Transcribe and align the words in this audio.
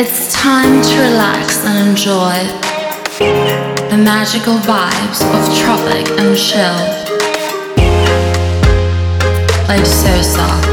It's 0.00 0.32
time 0.32 0.80
to 0.80 1.00
relax 1.00 1.64
and 1.64 1.88
enjoy 1.88 2.38
the 3.90 3.96
magical 3.96 4.54
vibes 4.58 5.20
of 5.34 5.58
tropic 5.58 6.08
and 6.20 6.38
chill. 6.38 6.78
Life's 9.66 9.90
so 9.90 10.22
soft. 10.22 10.68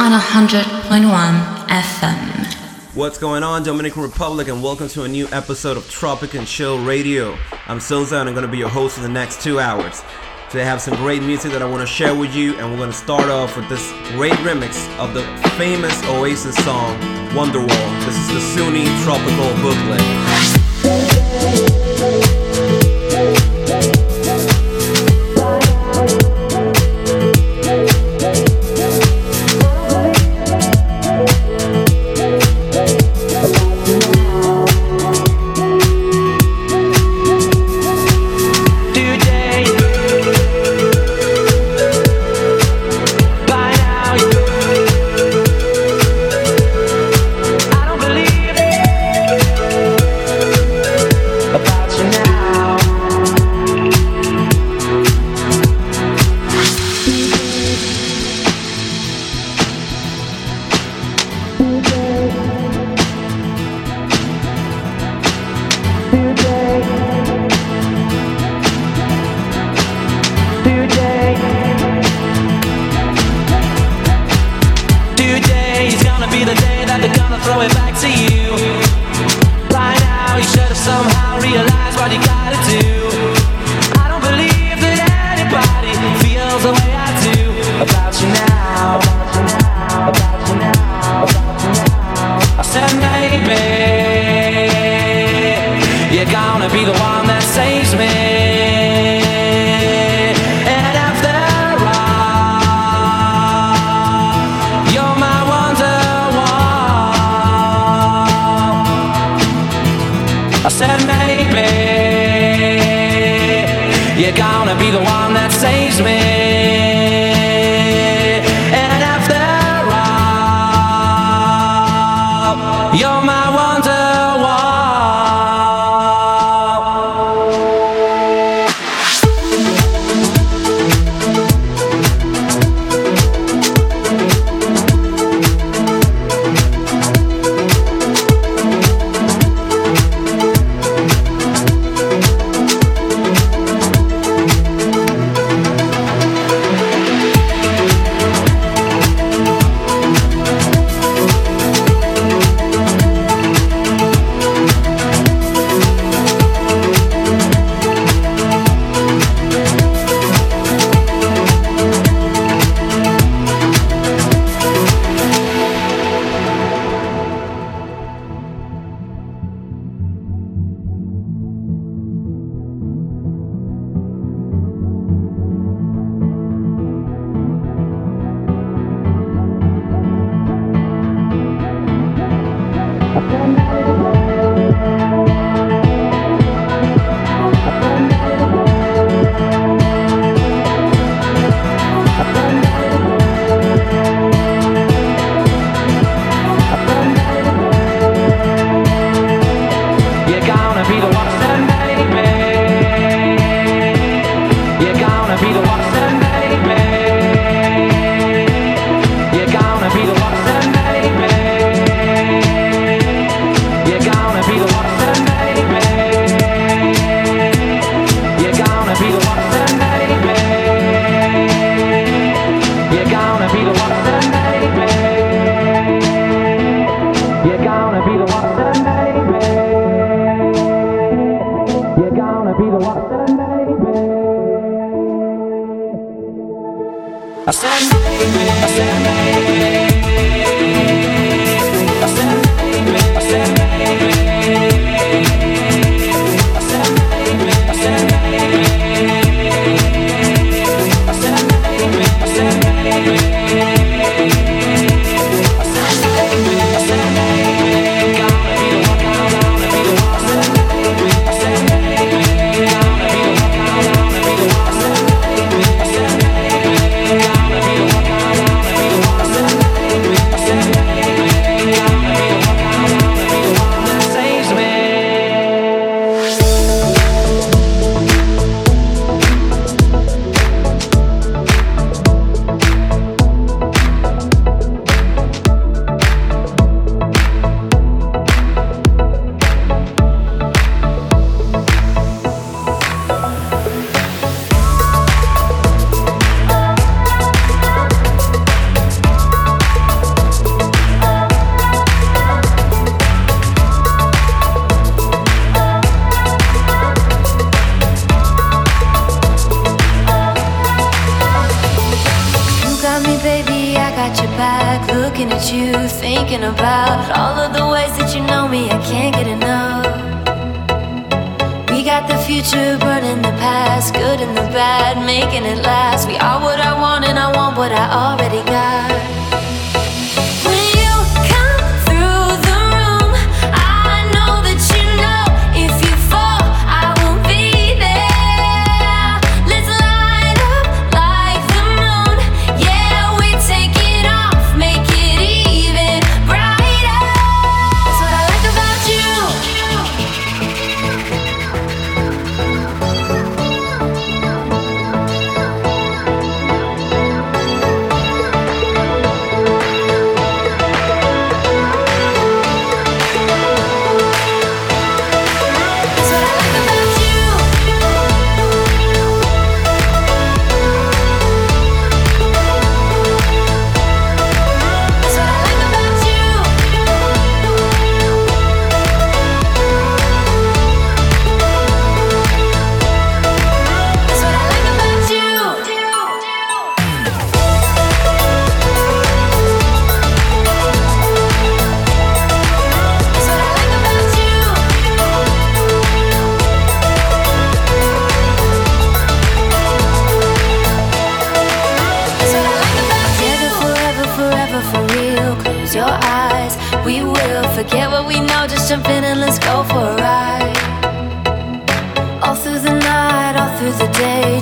On 0.00 0.12
100.1 0.18 1.66
FM. 1.68 2.94
What's 2.96 3.18
going 3.18 3.42
on, 3.42 3.64
Dominican 3.64 4.00
Republic, 4.00 4.48
and 4.48 4.62
welcome 4.62 4.88
to 4.88 5.02
a 5.02 5.08
new 5.08 5.28
episode 5.30 5.76
of 5.76 5.90
Tropic 5.90 6.32
and 6.32 6.46
Chill 6.46 6.82
Radio. 6.82 7.36
I'm 7.66 7.80
Silza, 7.80 8.18
and 8.18 8.30
I'm 8.30 8.34
going 8.34 8.46
to 8.46 8.50
be 8.50 8.56
your 8.56 8.70
host 8.70 8.96
for 8.96 9.02
the 9.02 9.10
next 9.10 9.42
two 9.42 9.60
hours. 9.60 10.02
Today, 10.50 10.62
I 10.62 10.64
have 10.64 10.80
some 10.80 10.96
great 10.96 11.22
music 11.22 11.52
that 11.52 11.60
I 11.60 11.66
want 11.66 11.82
to 11.82 11.86
share 11.86 12.14
with 12.14 12.34
you, 12.34 12.58
and 12.58 12.70
we're 12.70 12.78
going 12.78 12.90
to 12.90 12.96
start 12.96 13.28
off 13.28 13.54
with 13.54 13.68
this 13.68 13.92
great 14.12 14.32
remix 14.40 14.88
of 14.98 15.12
the 15.12 15.22
famous 15.58 15.92
Oasis 16.04 16.56
song 16.64 16.98
Wonderwall. 17.32 18.04
This 18.06 18.16
is 18.16 18.28
the 18.28 18.40
Sunni 18.40 18.86
Tropical 19.04 19.52
Booklet. 19.60 20.00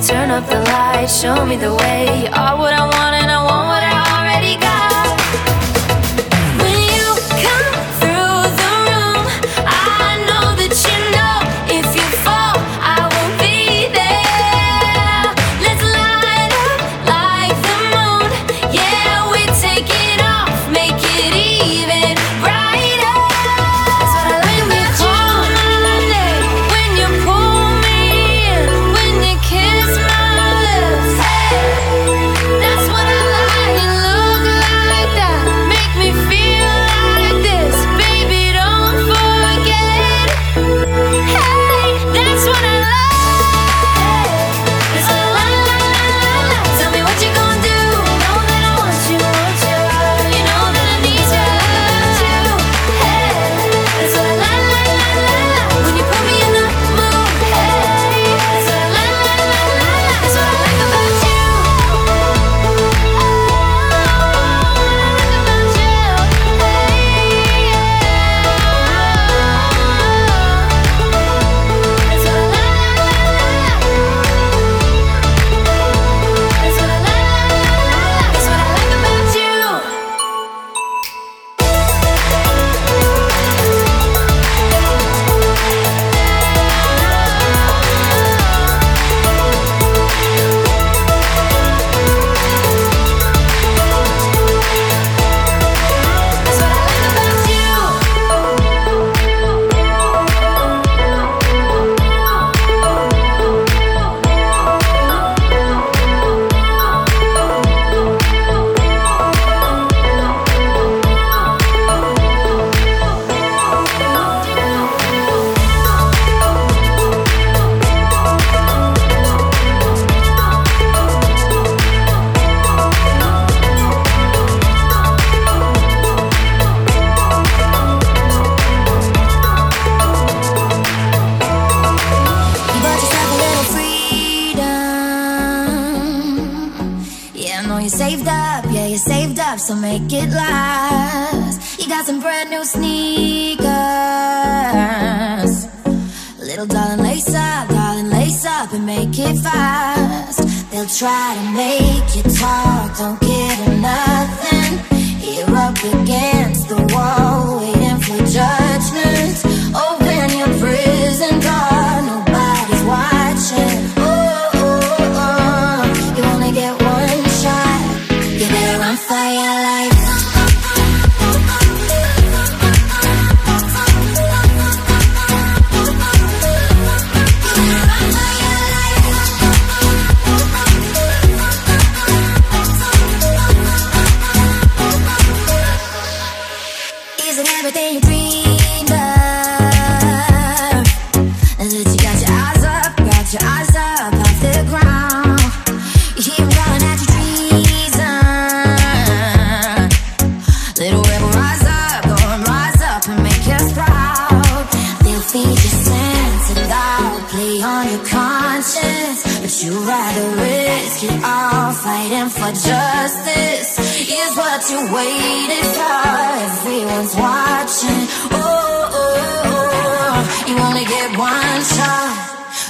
Turn 0.02 0.30
up 0.30 0.46
the 0.48 0.60
lights, 0.60 1.20
show 1.20 1.46
me 1.46 1.56
the 1.56 1.74
way. 1.74 2.24
You 2.24 2.28
are 2.32 2.56
what 2.58 2.72
I 2.74 2.84
want, 2.84 3.14
and 3.16 3.30
I 3.30 3.42
want 3.42 3.66
what 3.66 3.82
I 3.82 3.94
already 4.12 4.60
got. 4.60 5.05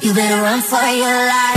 You 0.07 0.15
better 0.15 0.41
run 0.41 0.63
for 0.63 0.77
your 0.77 1.27
life. 1.27 1.56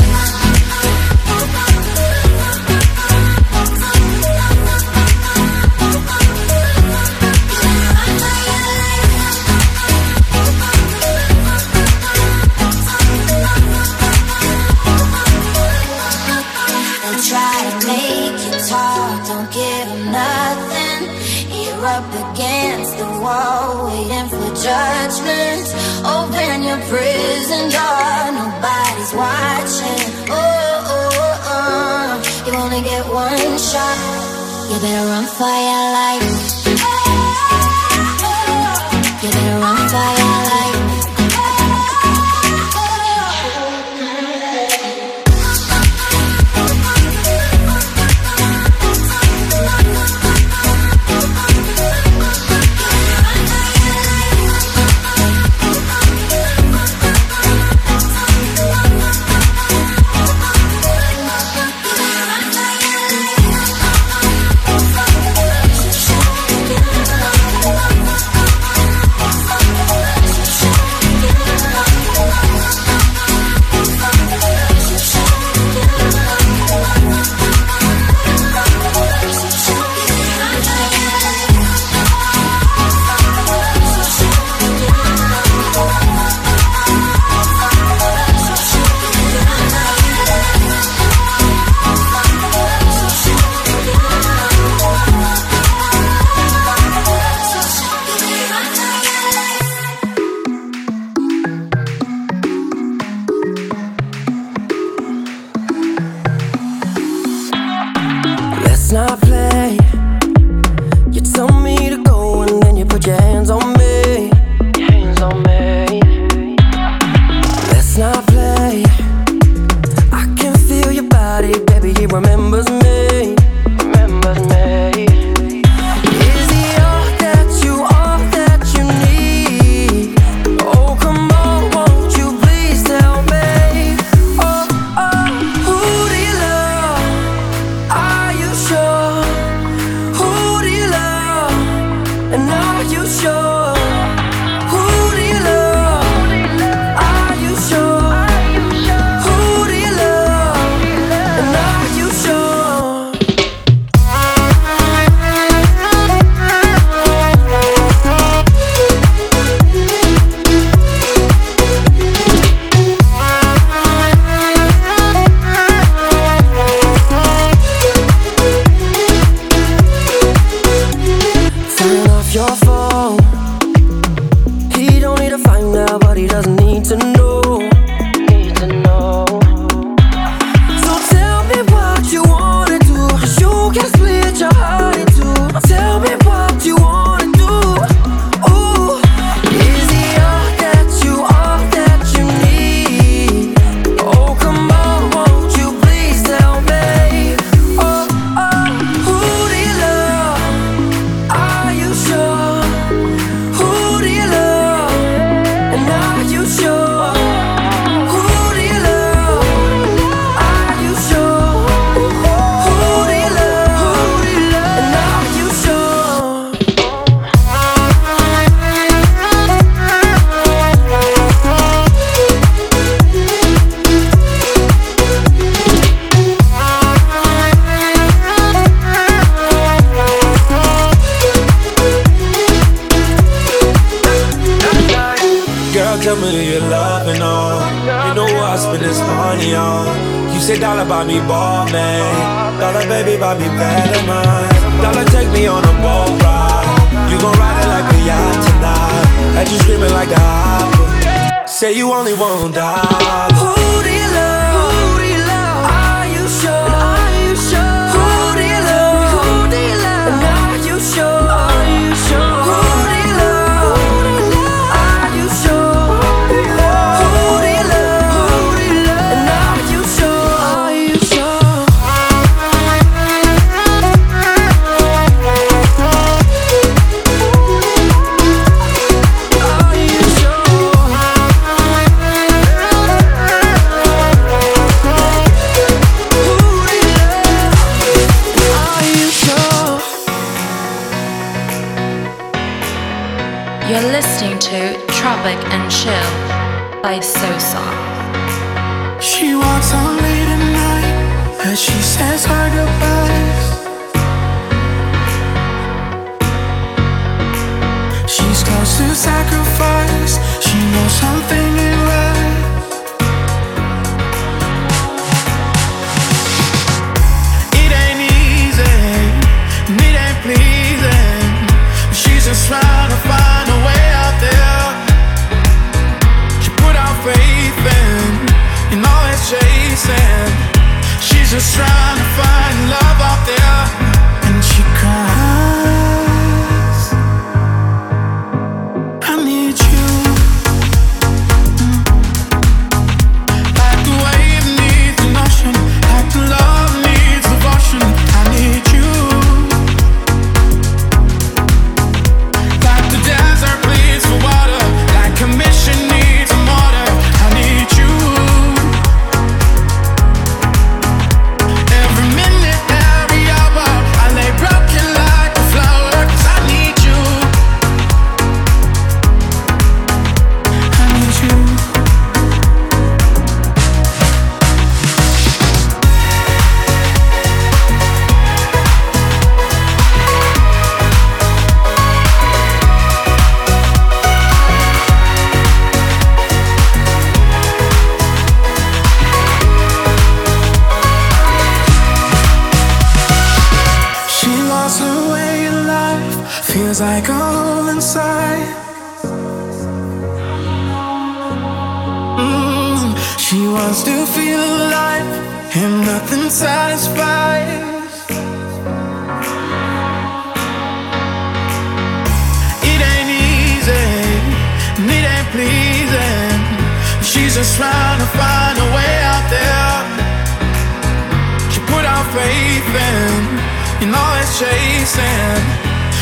baby, 34.81 34.93
you're 34.93 35.11
on 35.11 35.25
fire 35.25 35.93
like 35.93 36.18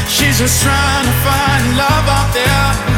She's 0.07 0.39
just 0.39 0.61
trying 0.63 1.05
to 1.05 1.15
find 1.25 1.77
love 1.77 2.07
out 2.17 2.33
there. 2.33 2.96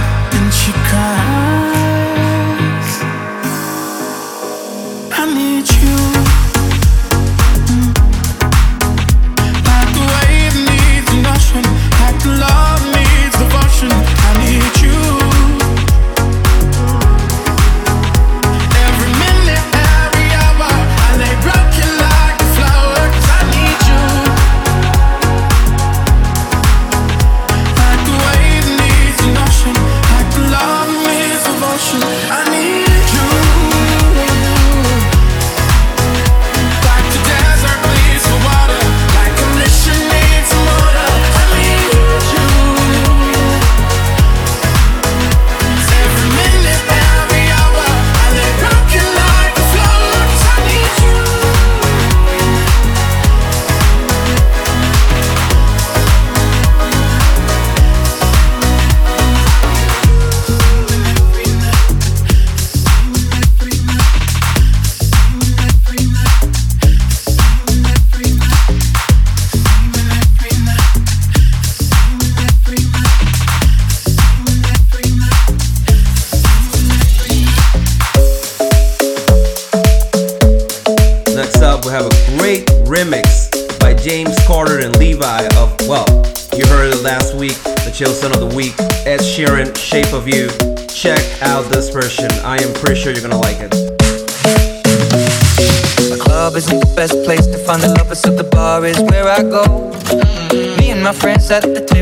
set 101.49 101.63
the 101.63 101.81
table. 101.81 101.98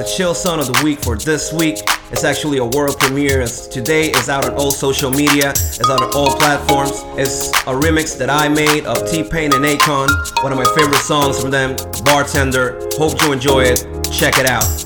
the 0.00 0.06
chill 0.06 0.34
song 0.34 0.58
of 0.58 0.66
the 0.66 0.80
week 0.82 0.98
for 0.98 1.14
this 1.14 1.52
week. 1.52 1.76
It's 2.10 2.24
actually 2.24 2.56
a 2.56 2.64
world 2.64 2.98
premiere. 2.98 3.42
It's, 3.42 3.66
today 3.66 4.08
is 4.08 4.30
out 4.30 4.48
on 4.48 4.54
all 4.54 4.70
social 4.70 5.10
media. 5.10 5.50
It's 5.50 5.90
out 5.90 6.00
on 6.00 6.10
all 6.14 6.34
platforms. 6.38 7.02
It's 7.18 7.50
a 7.66 7.74
remix 7.76 8.16
that 8.16 8.30
I 8.30 8.48
made 8.48 8.86
of 8.86 8.96
T-Pain 9.10 9.52
and 9.52 9.62
Akon. 9.62 10.08
One 10.42 10.52
of 10.52 10.58
my 10.58 10.64
favorite 10.74 11.02
songs 11.02 11.38
from 11.38 11.50
them, 11.50 11.76
Bartender. 12.02 12.80
Hope 12.92 13.20
you 13.20 13.32
enjoy 13.32 13.64
it. 13.64 13.84
Check 14.10 14.38
it 14.38 14.46
out. 14.46 14.79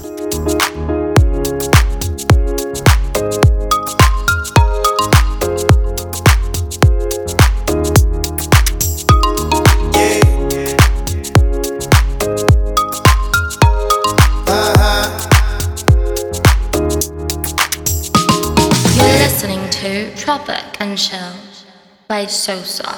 by 22.14 22.26
Sosa. 22.26 22.96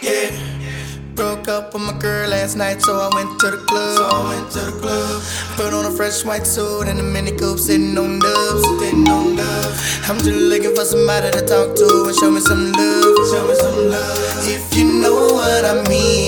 Yeah. 0.00 0.30
Broke 1.16 1.48
up 1.48 1.74
with 1.74 1.82
my 1.82 1.98
girl 1.98 2.28
last 2.28 2.54
night, 2.54 2.80
so 2.80 2.92
I 2.94 3.08
went 3.12 3.40
to 3.40 3.50
the 3.50 3.60
club. 3.66 3.96
So 3.96 4.04
I 4.06 4.20
went 4.30 4.52
to 4.52 4.60
the 4.68 4.74
club. 4.82 5.22
Put 5.56 5.74
on 5.74 5.84
a 5.84 5.90
fresh 5.90 6.24
white 6.24 6.46
suit 6.46 6.86
and 6.86 7.00
a 7.00 7.02
mini 7.02 7.32
coupe, 7.32 7.58
sitting 7.58 7.98
on 7.98 8.20
dubs, 8.20 8.62
sitting 8.78 9.08
on 9.08 9.34
dubs. 9.34 9.78
I'm 10.08 10.18
just 10.18 10.38
looking 10.52 10.76
for 10.76 10.84
somebody 10.84 11.32
to 11.36 11.42
talk 11.44 11.74
to 11.74 11.88
and 12.06 12.14
show 12.14 12.30
me 12.30 12.38
some 12.38 12.70
love, 12.78 13.18
show 13.32 13.42
me 13.48 13.54
some 13.64 13.78
love. 13.90 14.46
If 14.56 14.64
you 14.78 14.86
know 15.02 15.18
what 15.38 15.64
I 15.64 15.74
mean. 15.88 16.21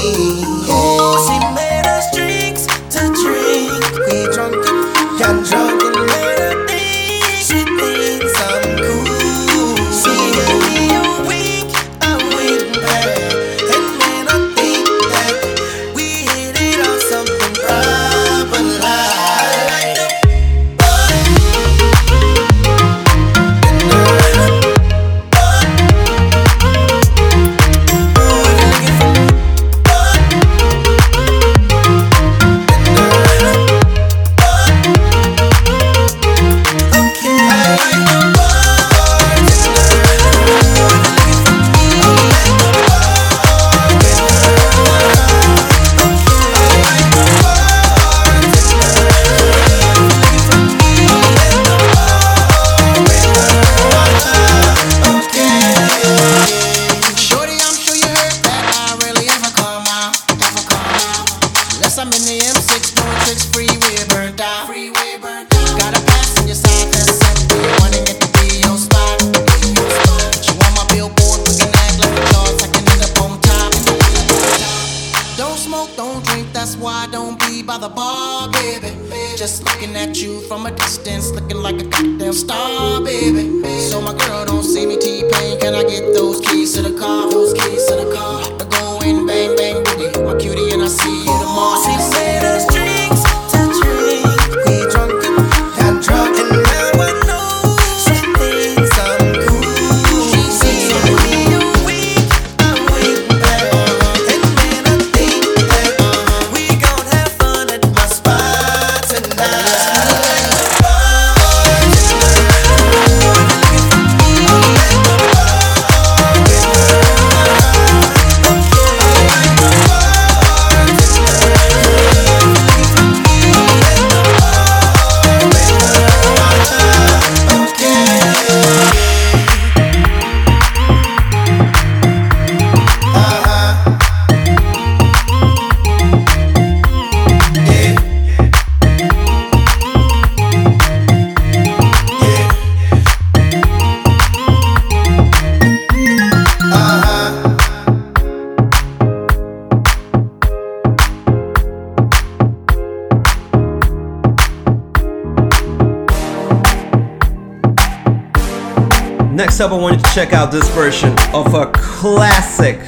up, 159.64 159.72
I 159.72 159.76
want 159.76 159.96
you 159.96 160.02
to 160.02 160.14
check 160.14 160.34
out 160.34 160.52
this 160.52 160.68
version 160.70 161.16
of 161.32 161.54
a 161.54 161.70
classic 161.72 162.78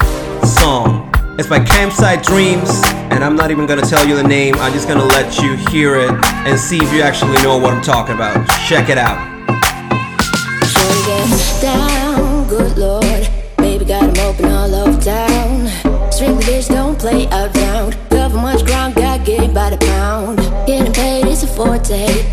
song. 0.45 1.11
It's 1.39 1.49
by 1.49 1.63
Campsite 1.63 2.23
Dreams, 2.23 2.69
and 3.09 3.23
I'm 3.23 3.35
not 3.35 3.49
even 3.49 3.65
gonna 3.65 3.81
tell 3.81 4.07
you 4.07 4.15
the 4.15 4.27
name, 4.27 4.53
I'm 4.55 4.73
just 4.73 4.87
gonna 4.87 5.03
let 5.05 5.39
you 5.39 5.55
hear 5.71 5.95
it 5.95 6.11
and 6.11 6.59
see 6.59 6.77
if 6.77 6.93
you 6.93 7.01
actually 7.01 7.41
know 7.41 7.57
what 7.57 7.73
I'm 7.73 7.81
talking 7.81 8.13
about. 8.13 8.47
Check 8.67 8.89
it 8.89 8.99
out. 8.99 9.17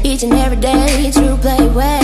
Each 0.04 0.22
and 0.22 0.32
every 0.34 0.56
day, 0.56 1.10
true 1.12 1.36
play 1.36 1.66
way. 1.68 2.03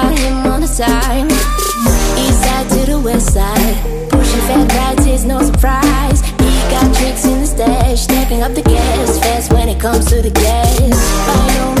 around 0.00 0.18
him 0.18 0.46
on 0.46 0.60
the 0.60 0.66
side. 0.66 1.26
East 2.18 2.42
side 2.42 2.68
to 2.70 2.90
the 2.90 3.00
west 3.00 3.32
side. 3.32 4.10
Pushing 4.10 4.40
fat 4.40 4.98
rides 4.98 5.24
no 5.24 5.42
surprise. 5.42 6.20
He 6.20 6.50
got 6.70 6.94
tricks 6.96 7.24
in 7.24 7.40
the 7.40 7.46
stash. 7.46 8.02
Stepping 8.02 8.42
up 8.42 8.54
the 8.54 8.62
gas 8.62 9.18
fast 9.18 9.52
when 9.52 9.68
it 9.68 9.80
comes 9.80 10.06
to 10.06 10.22
the 10.22 10.30
gas. 10.30 11.79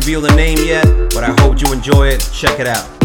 Reveal 0.00 0.22
the 0.22 0.34
name 0.34 0.56
yet, 0.64 0.86
but 1.10 1.24
I 1.24 1.34
hope 1.42 1.60
you 1.60 1.70
enjoy 1.74 2.08
it. 2.08 2.26
Check 2.32 2.58
it 2.58 2.66
out. 2.66 2.99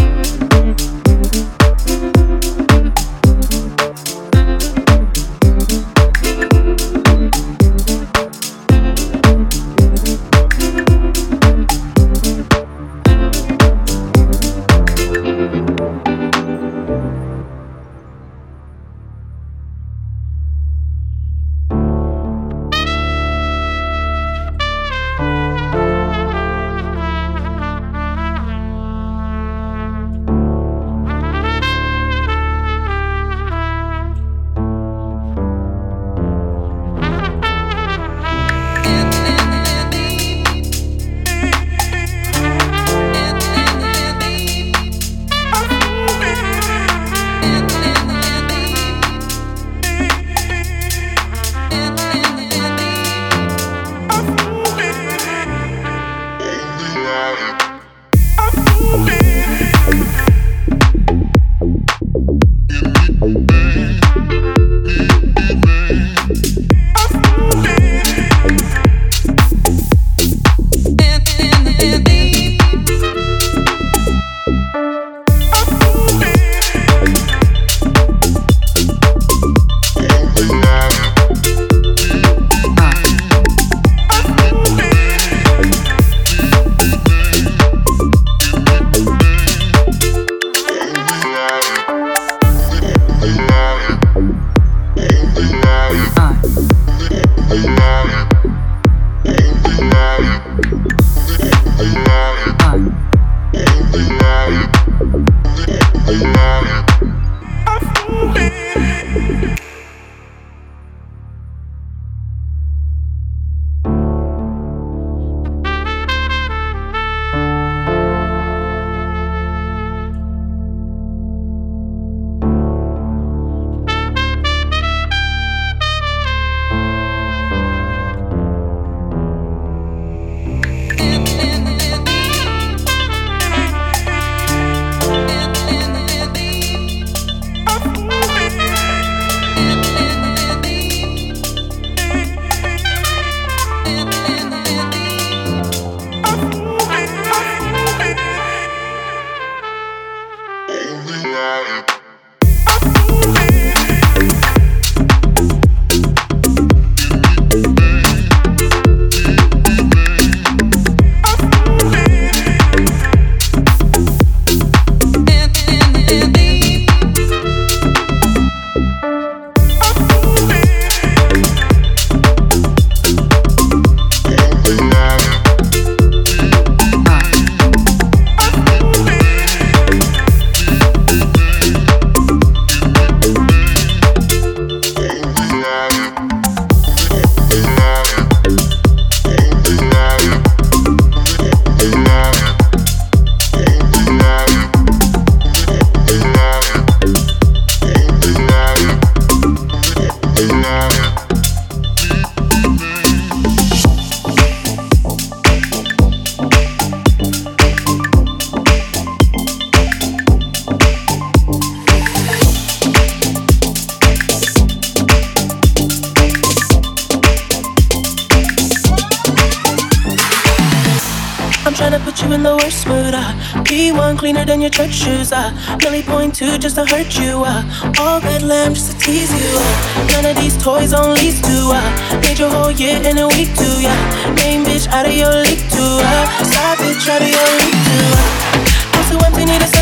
Hurt 226.87 227.17
you. 227.17 227.43
Uh, 227.45 227.63
all 227.99 228.19
red 228.21 228.41
lamb 228.43 228.73
just 228.73 228.91
to 228.91 228.97
tease 228.97 229.31
you. 229.31 229.49
Uh, 229.57 230.07
none 230.11 230.25
of 230.25 230.35
these 230.37 230.57
toys 230.61 230.93
on 230.93 231.13
lease 231.13 231.41
to. 231.41 231.71
Uh, 231.73 232.21
made 232.21 232.37
your 232.39 232.49
whole 232.49 232.71
year 232.71 232.97
in 233.01 233.17
a 233.17 233.27
week 233.29 233.51
too. 233.55 233.75
Yeah, 233.81 233.97
main 234.35 234.63
bitch 234.63 234.87
out 234.87 235.05
of 235.05 235.13
your 235.13 235.33
league 235.33 235.65
too. 235.71 235.93
Uh, 236.01 236.25
side 236.43 236.77
bitch 236.79 237.07
out 237.09 237.21
of 237.21 237.29
your 237.29 237.49
league 237.59 237.81
too. 237.87 238.07
Uh, 238.13 238.45
house 238.93 239.09
so 239.09 239.17
empty, 239.25 239.45
need 239.45 239.61
a 239.61 239.74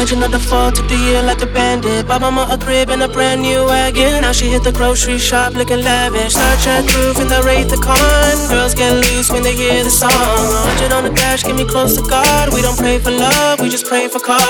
Of 0.00 0.32
the 0.32 0.40
fall, 0.40 0.72
took 0.72 0.88
the 0.88 0.96
year 0.96 1.22
like 1.22 1.44
a 1.44 1.46
bandit. 1.46 2.08
Bought 2.08 2.22
mama 2.22 2.48
a 2.50 2.56
crib 2.56 2.88
and 2.88 3.02
a 3.02 3.06
brand 3.06 3.42
new 3.42 3.68
wagon. 3.68 4.22
Now 4.24 4.32
she 4.32 4.48
hit 4.48 4.64
the 4.64 4.72
grocery 4.72 5.18
shop 5.18 5.52
looking 5.52 5.84
lavish. 5.84 6.32
Star 6.32 6.56
Trek 6.56 6.88
roof 6.96 7.20
and 7.20 7.28
the 7.28 7.44
Wraith 7.44 7.68
the 7.68 7.76
Con. 7.76 7.94
Girls 8.48 8.72
get 8.74 8.96
loose 8.96 9.30
when 9.30 9.44
they 9.44 9.54
hear 9.54 9.84
the 9.84 9.92
song. 9.92 10.10
100 10.10 10.96
on 10.96 11.04
the 11.04 11.12
dash, 11.12 11.44
get 11.44 11.54
me 11.54 11.68
close 11.68 11.94
to 12.00 12.02
God. 12.08 12.48
We 12.52 12.64
don't 12.64 12.80
pray 12.80 12.98
for 12.98 13.12
love, 13.12 13.60
we 13.60 13.68
just 13.68 13.84
pray 13.84 14.08
for 14.08 14.18
cause. 14.18 14.40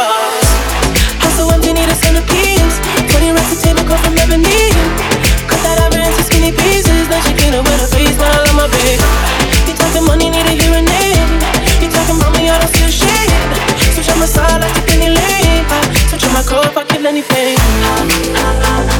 So 1.34 1.50
empty, 1.50 1.74
need 1.74 1.90
a 1.90 1.98
centerpiece. 1.98 2.78
20 3.10 3.34
racks 3.34 3.50
a 3.50 3.58
table, 3.58 3.82
come 3.84 3.98
from 4.06 4.14
ebony. 4.22 4.70
Cut 5.50 5.60
that 5.66 5.82
ivory 5.82 6.06
into 6.06 6.22
skinny 6.30 6.54
pieces. 6.54 7.10
Then 7.10 7.20
she 7.26 7.34
up 7.52 7.66
with 7.66 7.82
her 7.82 7.90
face, 7.90 8.14
but 8.14 8.30
I 8.30 8.38
love 8.46 8.54
my 8.54 8.70
baby. 8.70 9.02
You 9.66 9.74
talking 9.74 10.06
money, 10.06 10.30
need 10.30 10.46
a 10.46 10.54
hearing 10.54 10.86
aid. 10.86 11.26
You 11.82 11.90
talking 11.90 12.22
mommy, 12.22 12.48
I 12.48 12.54
don't 12.54 12.70
see 12.70 12.86
a 12.86 12.92
shade. 12.94 13.34
Switch 13.92 14.08
on 14.14 14.22
my 14.22 14.30
side 14.30 14.62
like 14.62 14.78
a. 14.78 14.89
If 16.42 16.76
I 16.76 16.84
kill 16.84 17.06
anything. 17.06 18.99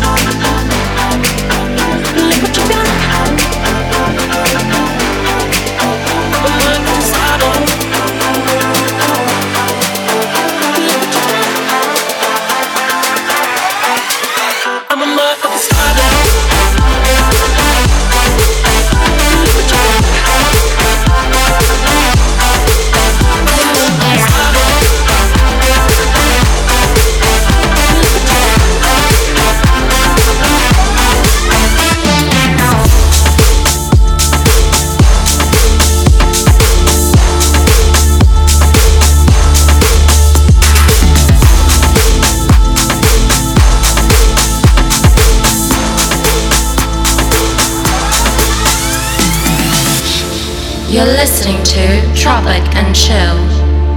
You're 50.91 51.05
listening 51.05 51.63
to 51.63 52.15
Tropic 52.17 52.65
and 52.75 52.97
Chill 52.97 53.37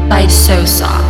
by 0.07 0.27
Sosa. 0.27 1.02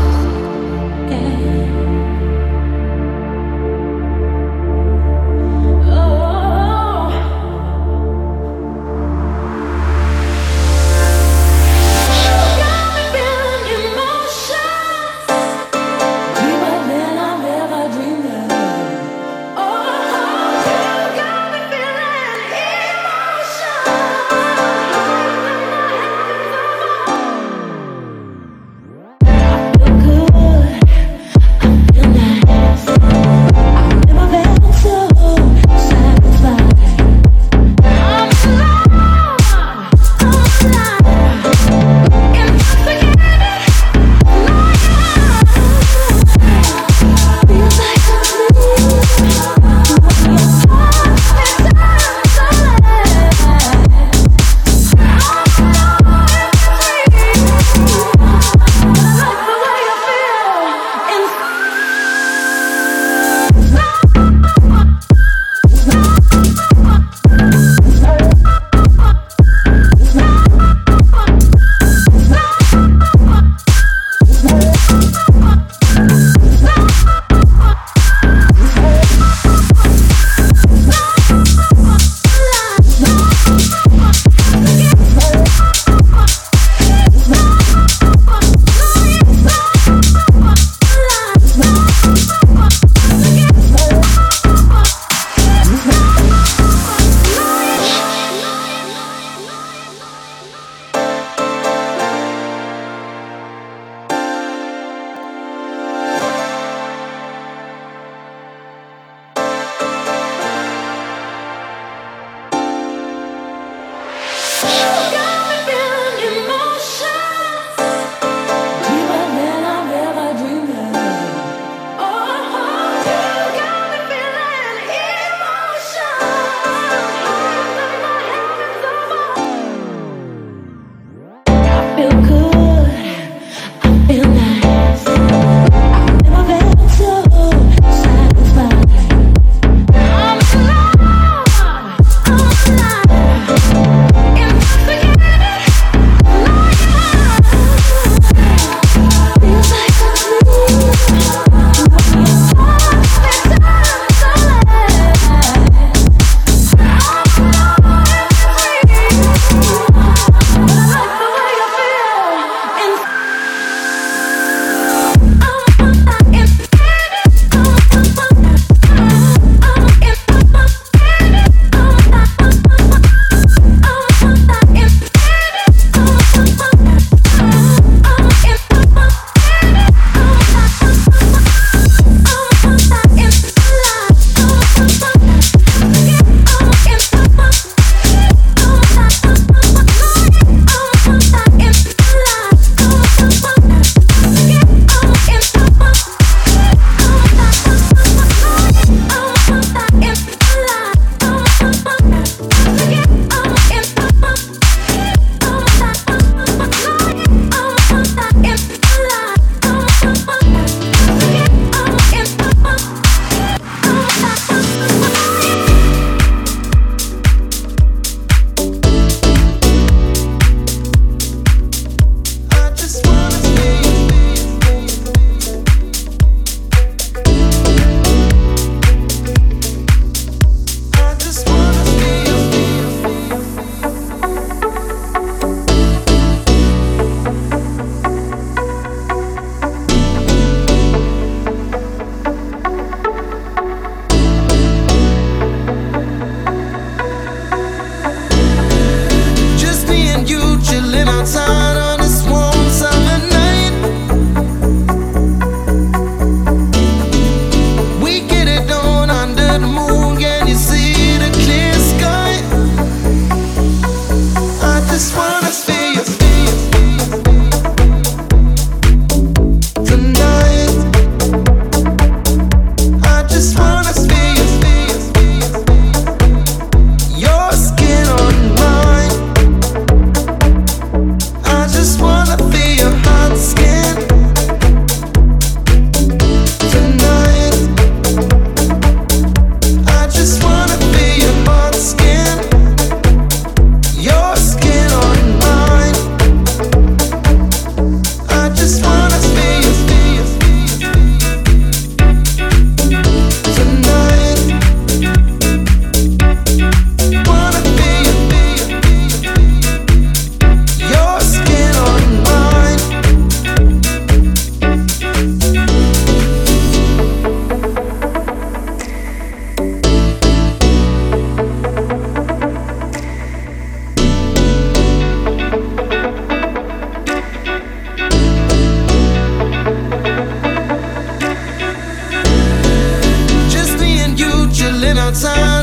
outside. 335.03 335.62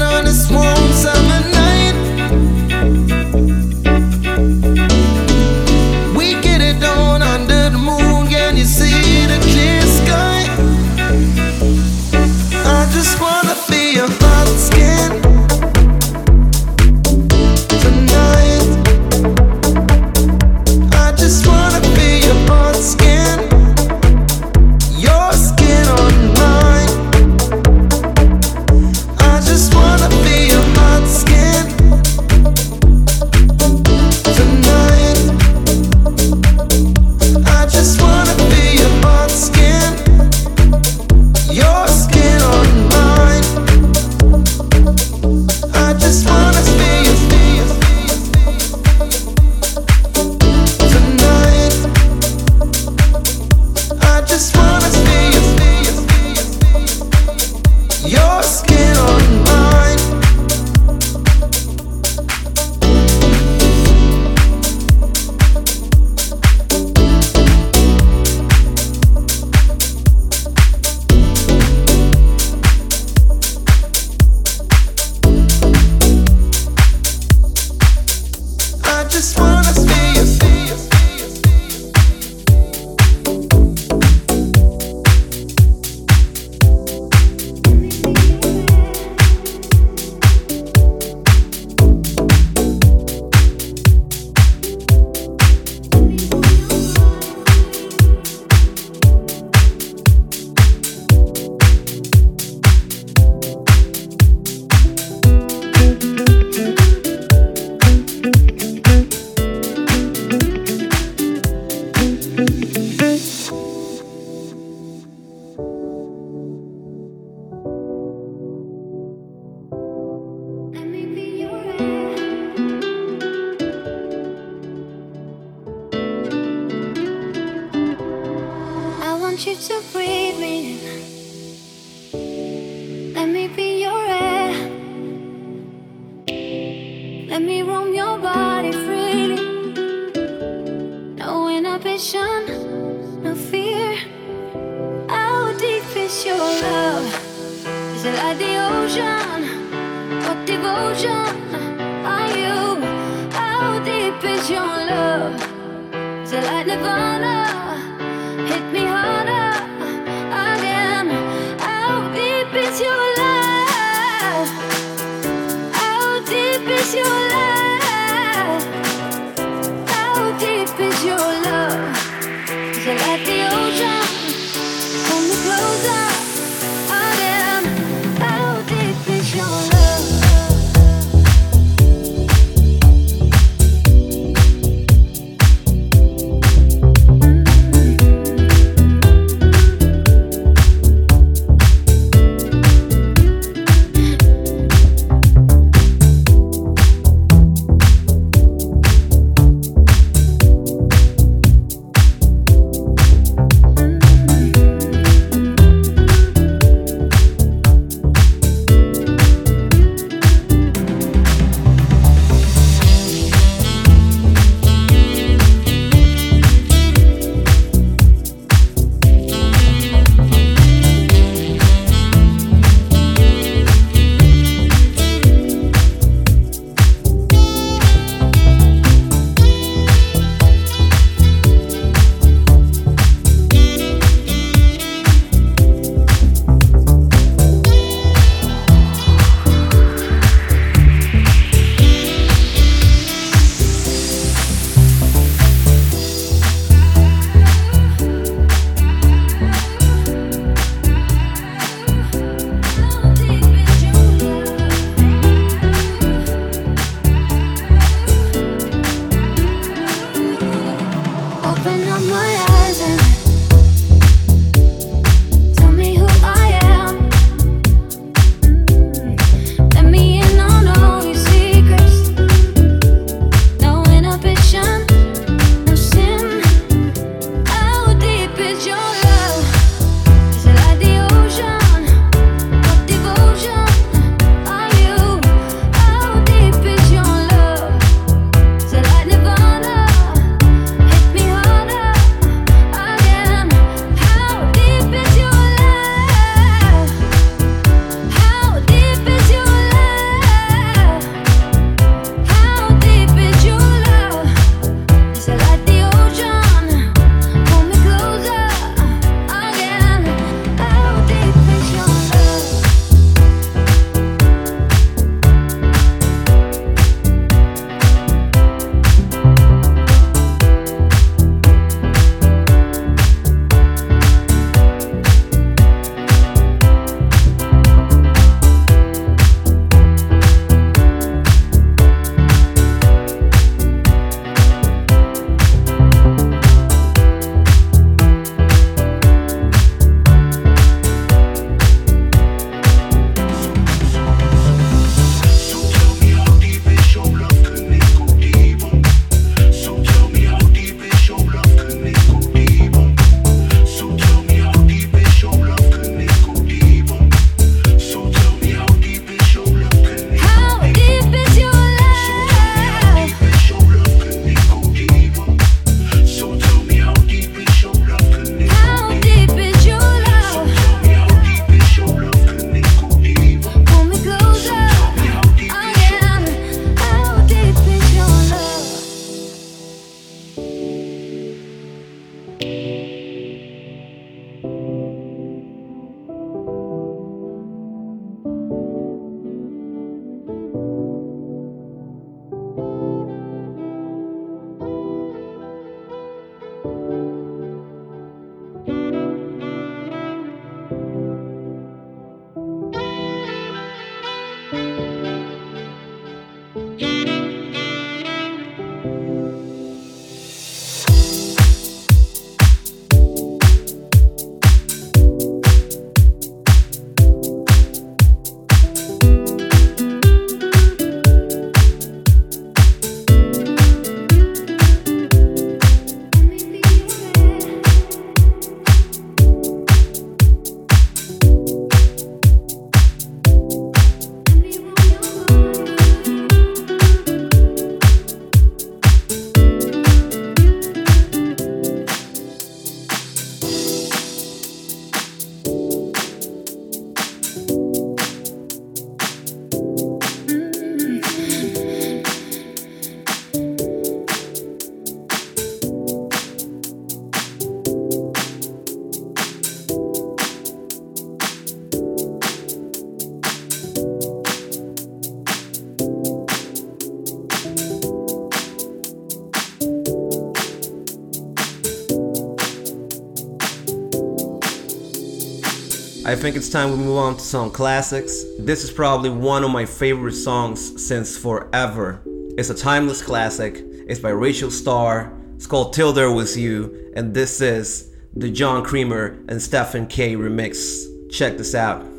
Think 476.20 476.36
it's 476.36 476.50
time 476.50 476.70
we 476.70 476.76
move 476.76 476.98
on 476.98 477.16
to 477.16 477.24
some 477.24 477.50
classics. 477.50 478.24
This 478.38 478.62
is 478.62 478.70
probably 478.70 479.08
one 479.08 479.42
of 479.42 479.50
my 479.50 479.64
favorite 479.64 480.12
songs 480.12 480.86
since 480.86 481.16
forever. 481.16 482.02
It's 482.36 482.50
a 482.50 482.54
timeless 482.54 483.00
classic. 483.00 483.62
It's 483.64 484.00
by 484.00 484.10
Rachel 484.10 484.50
Starr. 484.50 485.10
It's 485.36 485.46
called 485.46 485.72
Till 485.72 485.94
There 485.94 486.12
Was 486.12 486.36
You, 486.36 486.92
and 486.94 487.14
this 487.14 487.40
is 487.40 487.96
the 488.14 488.30
John 488.30 488.62
Creamer 488.62 489.18
and 489.28 489.40
Stephen 489.40 489.86
K 489.86 490.14
remix. 490.14 490.84
Check 491.10 491.38
this 491.38 491.54
out. 491.54 491.89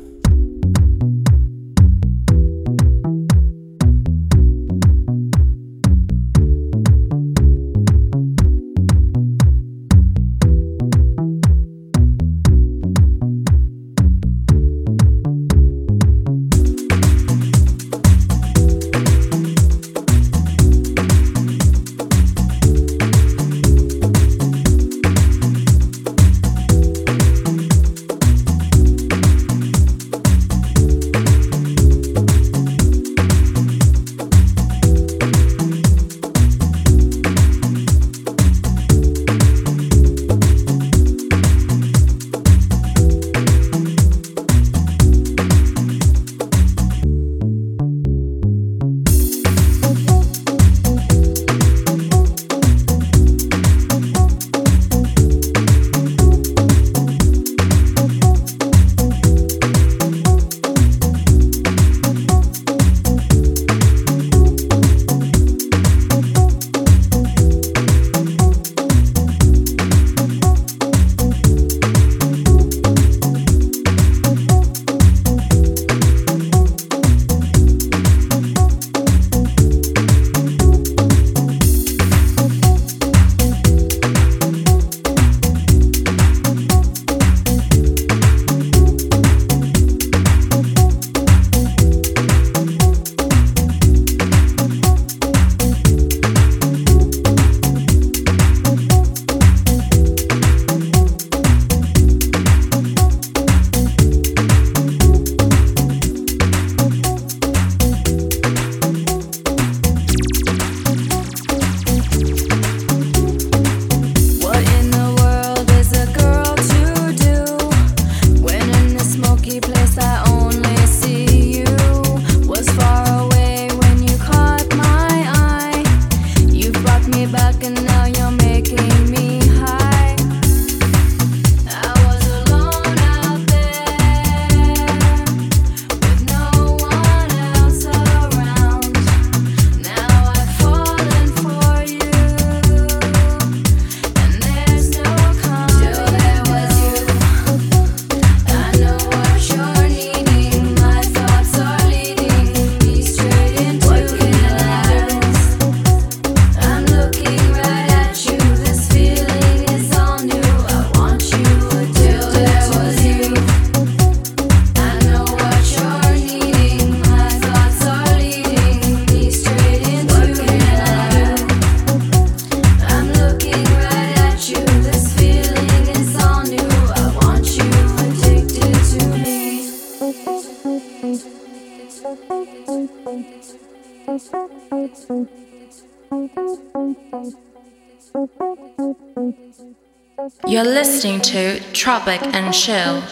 You're 190.52 190.64
listening 190.64 191.22
to 191.22 191.60
Tropic 191.72 192.20
and 192.22 192.52
Chill 192.52 193.02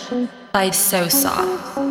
by 0.52 0.68
Sosa. 0.72 1.89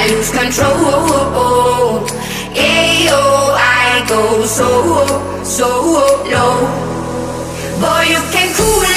I 0.00 0.06
lose 0.08 0.30
control. 0.30 2.00
Ayo, 2.56 3.22
I 3.52 4.02
go 4.08 4.46
so, 4.46 5.44
so 5.44 5.68
low. 6.24 6.56
Boy, 7.80 8.04
you 8.08 8.22
can 8.32 8.48
cool. 8.56 8.89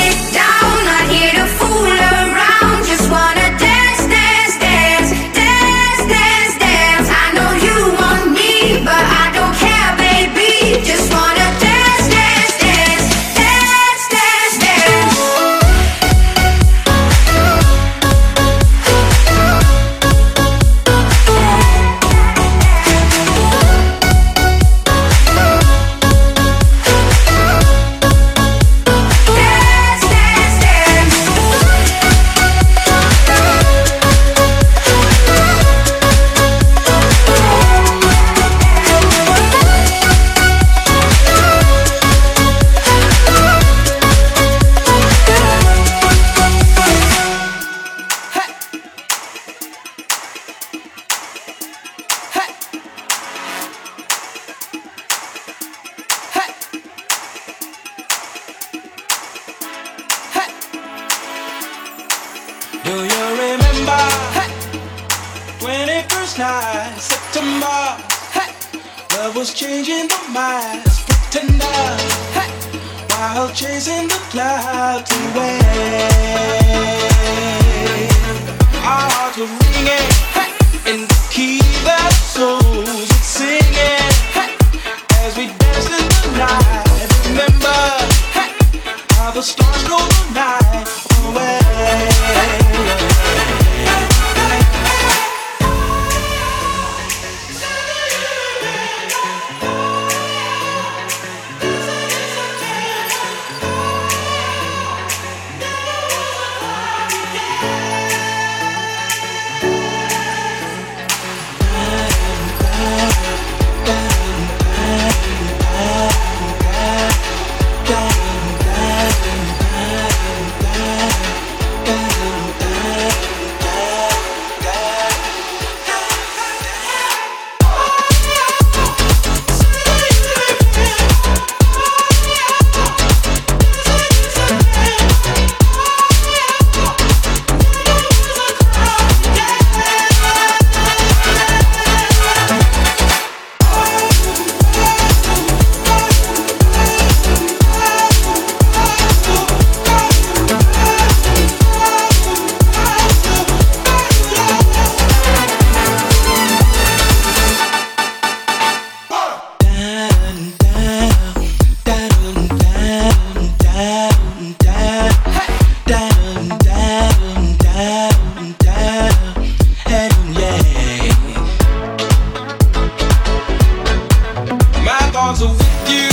with 175.42 175.90
you. 175.90 176.13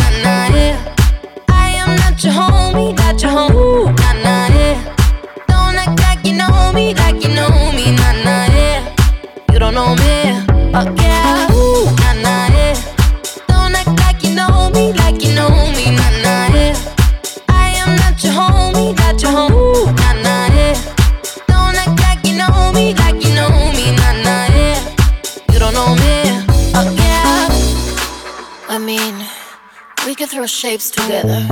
we 30.41 30.47
shapes 30.47 30.89
together, 30.89 31.45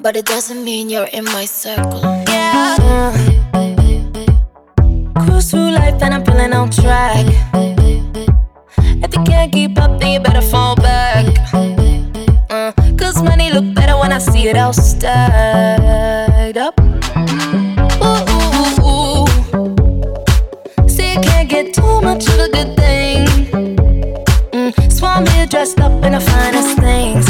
but 0.00 0.16
it 0.16 0.26
doesn't 0.26 0.64
mean 0.64 0.90
you're 0.90 1.10
in 1.12 1.24
my 1.26 1.44
circle. 1.44 2.02
Yeah. 2.26 3.12
Cruise 5.14 5.52
through 5.52 5.70
life 5.70 6.02
and 6.02 6.14
I'm 6.14 6.24
feeling 6.24 6.52
on 6.52 6.70
track. 6.70 7.26
If 9.04 9.14
you 9.14 9.22
can't 9.22 9.52
keep 9.52 9.78
up, 9.78 10.00
then 10.00 10.14
you 10.14 10.20
better 10.20 10.42
fall 10.42 10.74
back. 10.74 11.26
Uh, 12.50 12.72
Cause 12.98 13.22
money 13.22 13.52
look 13.52 13.72
better 13.72 13.96
when 13.96 14.10
I 14.10 14.18
see 14.18 14.48
it 14.48 14.56
all 14.56 14.72
stacked 14.72 16.56
up. 16.56 16.74
Ooh, 18.02 18.24
ooh, 18.34 18.82
ooh. 18.90 19.26
See, 20.88 21.12
you 21.14 21.20
can't 21.20 21.48
get 21.48 21.72
too 21.72 22.00
much 22.00 22.26
of 22.30 22.40
a 22.40 22.48
good 22.48 22.74
thing. 22.76 23.26
Mm, 24.50 24.92
Swan 24.92 25.24
here 25.26 25.46
dressed 25.46 25.78
up 25.78 25.92
in 26.02 26.12
the 26.12 26.20
finest 26.20 26.76
things. 26.80 27.29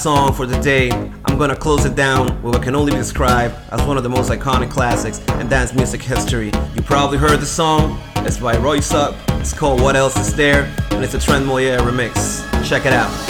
song 0.00 0.32
for 0.32 0.46
the 0.46 0.58
day. 0.62 0.90
I'm 1.26 1.36
gonna 1.36 1.54
close 1.54 1.84
it 1.84 1.94
down 1.94 2.42
with 2.42 2.54
what 2.54 2.62
can 2.62 2.74
only 2.74 2.92
be 2.92 2.96
described 2.96 3.54
as 3.70 3.82
one 3.82 3.98
of 3.98 4.02
the 4.02 4.08
most 4.08 4.30
iconic 4.30 4.70
classics 4.70 5.18
in 5.38 5.48
dance 5.50 5.74
music 5.74 6.00
history. 6.00 6.50
You 6.74 6.80
probably 6.80 7.18
heard 7.18 7.38
the 7.38 7.44
song. 7.44 8.00
It's 8.16 8.38
by 8.38 8.54
Röyksopp. 8.54 9.14
It's 9.40 9.52
called 9.52 9.82
What 9.82 9.96
Else 9.96 10.16
Is 10.16 10.34
There, 10.34 10.62
and 10.92 11.04
it's 11.04 11.12
a 11.12 11.18
Trentemøller 11.18 11.80
remix. 11.80 12.66
Check 12.66 12.86
it 12.86 12.94
out. 12.94 13.29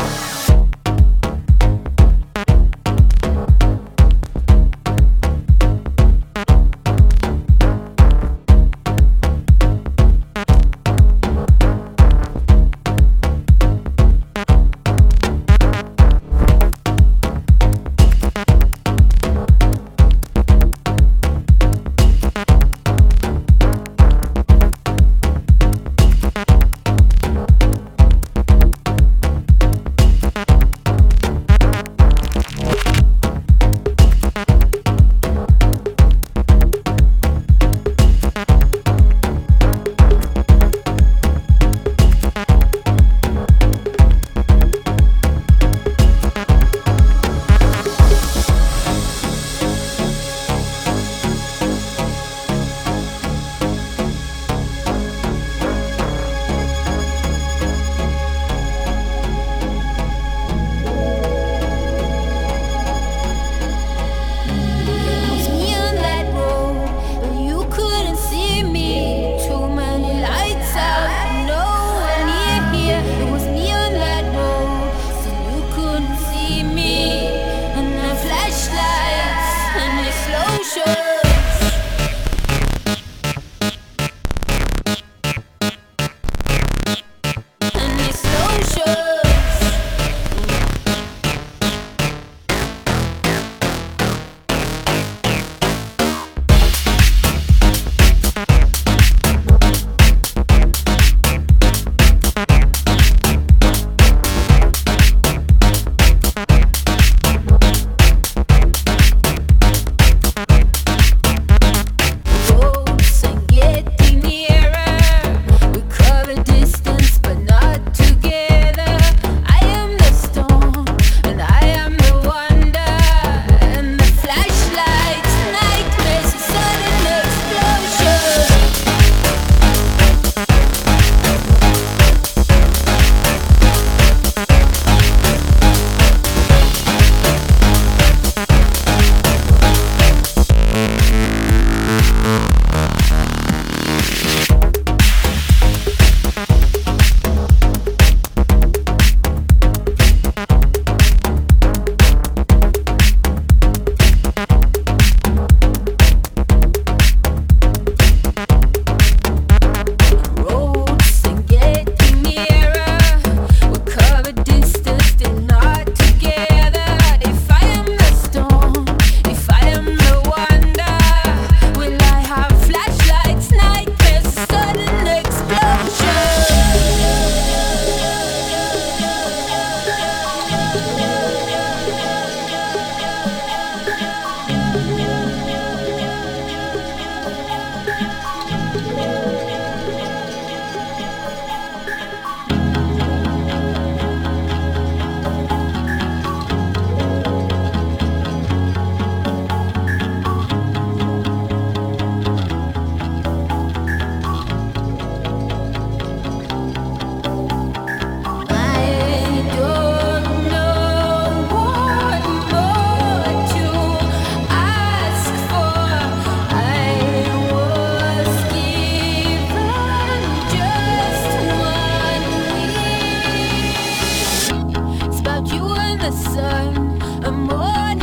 in 225.91 225.99
the 225.99 226.13
sun, 226.13 227.03
a 227.25 227.33
morning. 227.33 228.00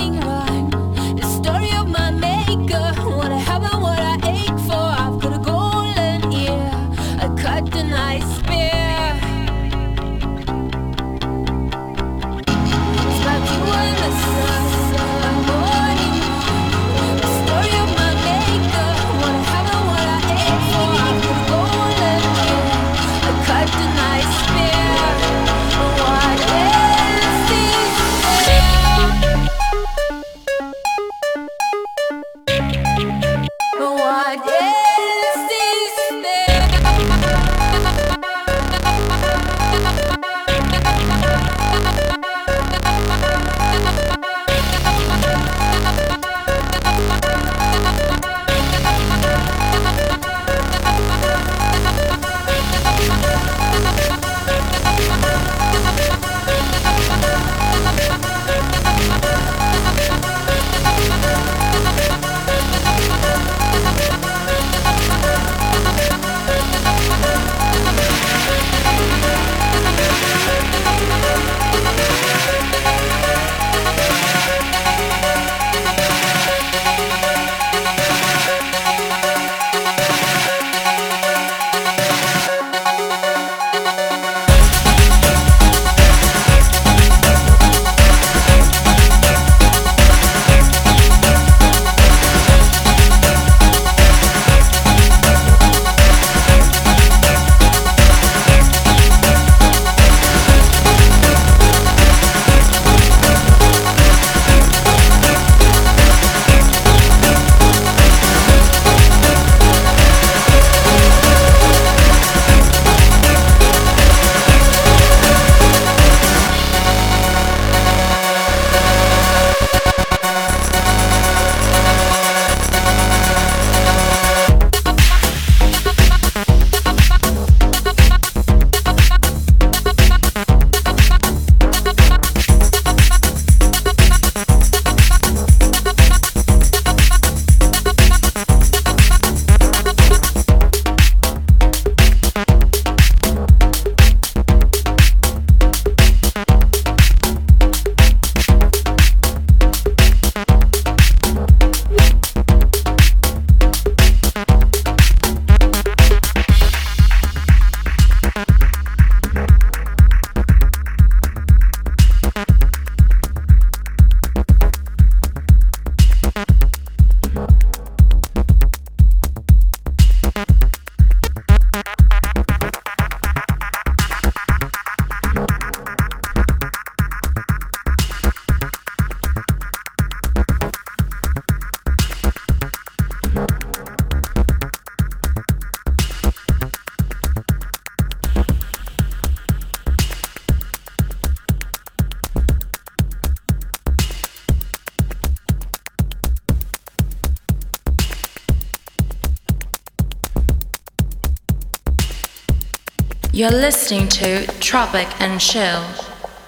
You're 203.38 203.52
listening 203.52 204.08
to 204.08 204.48
Tropic 204.60 205.08
and 205.22 205.40
Chill 205.40 205.86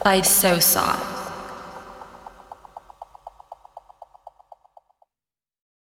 by 0.03 0.21
Sosa. 0.21 1.08